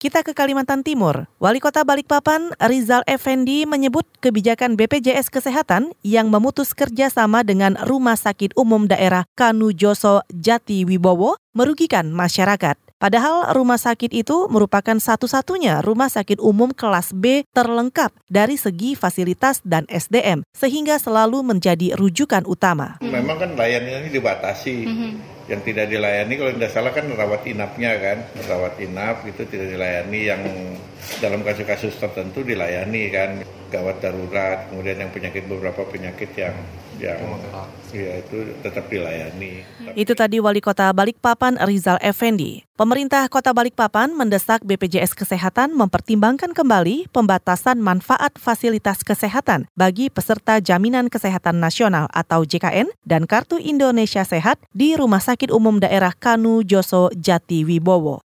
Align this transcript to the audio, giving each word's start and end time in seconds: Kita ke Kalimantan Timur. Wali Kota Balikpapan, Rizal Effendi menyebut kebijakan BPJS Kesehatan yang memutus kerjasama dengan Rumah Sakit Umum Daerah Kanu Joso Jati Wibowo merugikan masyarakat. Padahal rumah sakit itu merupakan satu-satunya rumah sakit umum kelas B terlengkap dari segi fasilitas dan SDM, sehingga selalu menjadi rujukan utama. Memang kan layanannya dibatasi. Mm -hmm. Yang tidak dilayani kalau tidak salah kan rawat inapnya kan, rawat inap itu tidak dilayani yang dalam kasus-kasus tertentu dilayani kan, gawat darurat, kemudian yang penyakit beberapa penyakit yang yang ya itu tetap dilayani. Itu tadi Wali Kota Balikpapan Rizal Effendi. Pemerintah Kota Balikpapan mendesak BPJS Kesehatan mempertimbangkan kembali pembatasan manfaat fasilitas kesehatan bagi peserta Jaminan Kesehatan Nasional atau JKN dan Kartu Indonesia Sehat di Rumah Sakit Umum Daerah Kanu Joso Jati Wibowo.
Kita 0.00 0.24
ke 0.24 0.32
Kalimantan 0.32 0.80
Timur. 0.80 1.28
Wali 1.44 1.60
Kota 1.60 1.84
Balikpapan, 1.84 2.56
Rizal 2.56 3.04
Effendi 3.04 3.68
menyebut 3.68 4.08
kebijakan 4.24 4.72
BPJS 4.72 5.28
Kesehatan 5.28 5.92
yang 6.00 6.32
memutus 6.32 6.72
kerjasama 6.72 7.44
dengan 7.44 7.76
Rumah 7.76 8.16
Sakit 8.16 8.56
Umum 8.56 8.88
Daerah 8.88 9.28
Kanu 9.36 9.76
Joso 9.76 10.24
Jati 10.32 10.88
Wibowo 10.88 11.36
merugikan 11.52 12.16
masyarakat. 12.16 12.80
Padahal 12.96 13.52
rumah 13.52 13.80
sakit 13.80 14.12
itu 14.12 14.48
merupakan 14.48 14.96
satu-satunya 14.96 15.80
rumah 15.80 16.08
sakit 16.08 16.36
umum 16.36 16.68
kelas 16.72 17.16
B 17.16 17.48
terlengkap 17.52 18.12
dari 18.28 18.60
segi 18.60 18.92
fasilitas 18.92 19.60
dan 19.64 19.88
SDM, 19.88 20.44
sehingga 20.52 21.00
selalu 21.00 21.44
menjadi 21.44 21.96
rujukan 21.96 22.44
utama. 22.48 23.00
Memang 23.04 23.36
kan 23.40 23.52
layanannya 23.56 24.12
dibatasi. 24.12 24.76
Mm 24.84 24.96
-hmm. 24.96 25.39
Yang 25.50 25.60
tidak 25.66 25.90
dilayani 25.90 26.38
kalau 26.38 26.52
tidak 26.54 26.70
salah 26.70 26.92
kan 26.94 27.10
rawat 27.10 27.42
inapnya 27.42 27.98
kan, 27.98 28.18
rawat 28.46 28.78
inap 28.78 29.26
itu 29.26 29.42
tidak 29.50 29.74
dilayani 29.74 30.20
yang 30.30 30.42
dalam 31.18 31.42
kasus-kasus 31.42 31.98
tertentu 31.98 32.46
dilayani 32.46 33.10
kan, 33.10 33.42
gawat 33.70 34.02
darurat, 34.02 34.66
kemudian 34.68 34.98
yang 34.98 35.10
penyakit 35.14 35.46
beberapa 35.46 35.86
penyakit 35.86 36.34
yang 36.34 36.54
yang 37.00 37.16
ya 37.90 38.20
itu 38.20 38.52
tetap 38.60 38.86
dilayani. 38.92 39.64
Itu 39.96 40.12
tadi 40.12 40.36
Wali 40.38 40.60
Kota 40.60 40.92
Balikpapan 40.92 41.56
Rizal 41.64 41.96
Effendi. 42.04 42.68
Pemerintah 42.76 43.24
Kota 43.32 43.56
Balikpapan 43.56 44.12
mendesak 44.12 44.60
BPJS 44.62 45.16
Kesehatan 45.16 45.72
mempertimbangkan 45.72 46.52
kembali 46.52 47.08
pembatasan 47.08 47.80
manfaat 47.80 48.36
fasilitas 48.36 49.00
kesehatan 49.00 49.64
bagi 49.74 50.12
peserta 50.12 50.60
Jaminan 50.60 51.08
Kesehatan 51.08 51.58
Nasional 51.58 52.06
atau 52.12 52.44
JKN 52.44 52.92
dan 53.08 53.24
Kartu 53.24 53.56
Indonesia 53.56 54.22
Sehat 54.22 54.60
di 54.76 54.94
Rumah 54.94 55.24
Sakit 55.24 55.48
Umum 55.48 55.80
Daerah 55.80 56.12
Kanu 56.12 56.60
Joso 56.62 57.08
Jati 57.16 57.64
Wibowo. 57.64 58.20